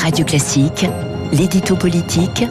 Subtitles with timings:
[0.00, 0.86] Radio Classique,
[1.30, 2.44] l'édito politique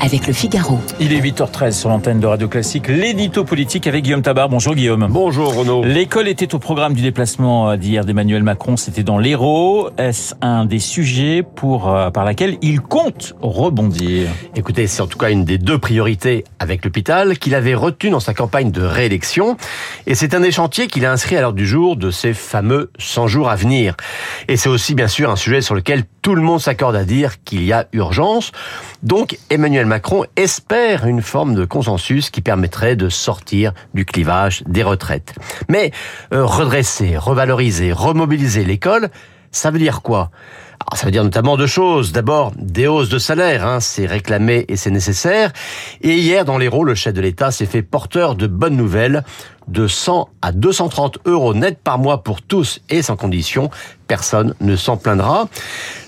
[0.00, 0.78] avec le Figaro.
[1.00, 4.48] Il est 8h13 sur l'antenne de Radio Classique, l'édito politique avec Guillaume Tabar.
[4.48, 5.08] Bonjour Guillaume.
[5.10, 5.84] Bonjour Renaud.
[5.84, 9.90] L'école était au programme du déplacement d'hier d'Emmanuel Macron, c'était dans l'Hérault.
[9.98, 14.28] Est-ce un des sujets pour, euh, par laquelle il compte rebondir?
[14.54, 18.20] Écoutez, c'est en tout cas une des deux priorités avec l'hôpital qu'il avait retenu dans
[18.20, 19.56] sa campagne de réélection.
[20.06, 22.92] Et c'est un des chantiers qu'il a inscrit à l'heure du jour de ces fameux
[22.98, 23.96] 100 jours à venir.
[24.46, 27.42] Et c'est aussi bien sûr un sujet sur lequel tout le monde s'accorde à dire
[27.42, 28.52] qu'il y a urgence.
[29.02, 34.84] Donc Emmanuel Macron espère une forme de consensus qui permettrait de sortir du clivage des
[34.84, 35.34] retraites.
[35.68, 35.90] Mais
[36.32, 39.10] euh, redresser, revaloriser, remobiliser l'école,
[39.50, 40.30] ça veut dire quoi?
[40.80, 42.10] Alors, ça veut dire notamment deux choses.
[42.10, 45.52] D'abord, des hausses de salaire, hein, c'est réclamé et c'est nécessaire.
[46.00, 49.22] Et hier, dans l'Hérault, le chef de l'État s'est fait porteur de bonnes nouvelles,
[49.68, 53.70] de 100 à 230 euros net par mois pour tous et sans condition.
[54.08, 55.48] Personne ne s'en plaindra.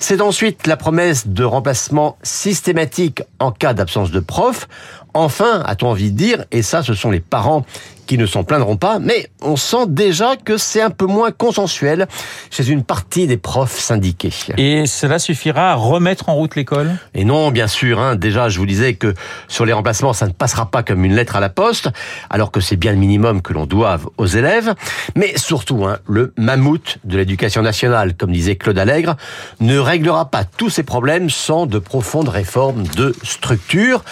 [0.00, 4.68] C'est ensuite la promesse de remplacement systématique en cas d'absence de prof.
[5.14, 7.64] Enfin, a-t-on envie de dire, et ça, ce sont les parents
[8.06, 12.08] qui ne s'en plaindront pas, mais on sent déjà que c'est un peu moins consensuel
[12.50, 14.32] chez une partie des profs syndiqués.
[14.58, 16.96] Et cela suffira à remettre en route l'école?
[17.14, 18.00] Et non, bien sûr.
[18.00, 19.14] Hein, déjà, je vous disais que
[19.48, 21.90] sur les remplacements, ça ne passera pas comme une lettre à la poste,
[22.28, 24.74] alors que c'est bien le minimum que l'on doive aux élèves.
[25.14, 29.16] Mais surtout, hein, le mammouth de l'éducation nationale, comme disait Claude Allègre,
[29.60, 34.02] ne réglera pas tous ces problèmes sans de profondes réformes de structure.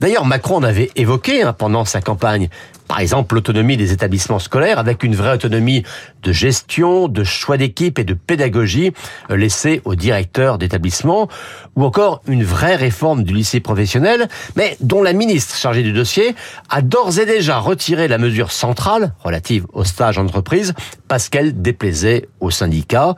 [0.00, 2.50] D'ailleurs, Macron en avait évoqué hein, pendant sa campagne
[2.90, 5.84] par exemple l'autonomie des établissements scolaires avec une vraie autonomie
[6.24, 8.90] de gestion, de choix d'équipe et de pédagogie
[9.30, 11.28] euh, laissée aux directeurs d'établissement,
[11.76, 16.34] ou encore une vraie réforme du lycée professionnel, mais dont la ministre chargée du dossier
[16.68, 20.74] a d'ores et déjà retiré la mesure centrale relative au stage entreprise
[21.06, 23.14] parce qu'elle déplaisait aux syndicats.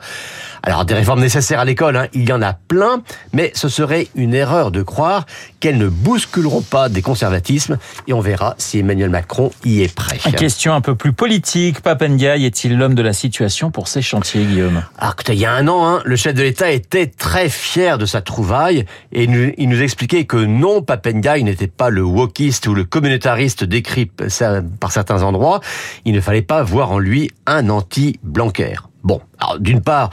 [0.61, 3.01] Alors des réformes nécessaires à l'école, hein, il y en a plein,
[3.33, 5.25] mais ce serait une erreur de croire
[5.59, 10.17] qu'elles ne bousculeront pas des conservatismes, et on verra si Emmanuel Macron y est prêt.
[10.25, 11.81] Une question un peu plus politique.
[11.81, 14.83] Papendiaï est-il l'homme de la situation pour ces chantiers, Guillaume?
[14.97, 18.05] Alors, il y a un an, hein, le chef de l'État était très fier de
[18.05, 22.83] sa trouvaille et il nous expliquait que non, Papendiaï n'était pas le wokiste ou le
[22.83, 25.59] communautariste décrit par certains endroits.
[26.05, 28.75] Il ne fallait pas voir en lui un anti-Blanquer.
[29.03, 30.11] Bon, alors d'une part,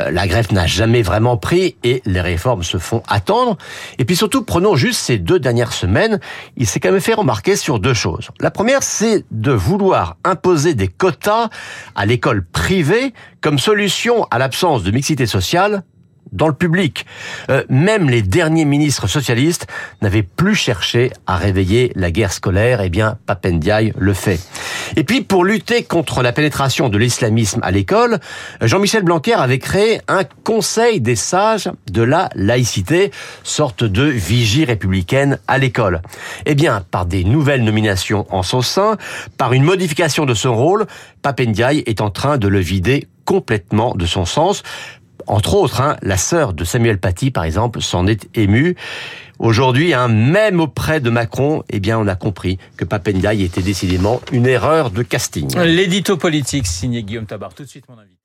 [0.00, 3.58] euh, la greffe n'a jamais vraiment pris et les réformes se font attendre.
[3.98, 6.20] Et puis surtout, prenons juste ces deux dernières semaines,
[6.56, 8.30] il s'est quand même fait remarquer sur deux choses.
[8.40, 11.50] La première, c'est de vouloir imposer des quotas
[11.94, 13.12] à l'école privée
[13.42, 15.82] comme solution à l'absence de mixité sociale
[16.32, 17.06] dans le public.
[17.50, 19.66] Euh, même les derniers ministres socialistes
[20.02, 22.80] n'avaient plus cherché à réveiller la guerre scolaire.
[22.80, 24.40] Eh bien, Papendiaï le fait.
[24.96, 28.18] Et puis, pour lutter contre la pénétration de l'islamisme à l'école,
[28.60, 33.10] Jean-Michel Blanquer avait créé un conseil des sages de la laïcité,
[33.42, 36.02] sorte de vigie républicaine à l'école.
[36.46, 38.96] Eh bien, par des nouvelles nominations en son sein,
[39.36, 40.86] par une modification de son rôle,
[41.22, 44.62] Papendiaï est en train de le vider complètement de son sens.
[45.26, 48.76] Entre autres, hein, la sœur de Samuel Paty, par exemple, s'en est émue.
[49.38, 54.20] Aujourd'hui, hein, même auprès de Macron, eh bien, on a compris que Papendiaï était décidément
[54.32, 55.58] une erreur de casting.
[55.58, 57.54] L'édito politique signé Guillaume Tabar.
[57.54, 58.19] Tout de suite, mon invité.